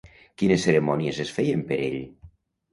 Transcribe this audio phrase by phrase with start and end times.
[0.41, 2.01] Quines cerimònies es feien per ell?